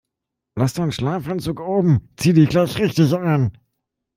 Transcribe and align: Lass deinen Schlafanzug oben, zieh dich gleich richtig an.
Lass 0.55 0.73
deinen 0.73 0.91
Schlafanzug 0.91 1.59
oben, 1.59 2.09
zieh 2.17 2.33
dich 2.33 2.49
gleich 2.49 2.79
richtig 2.79 3.13
an. 3.13 3.55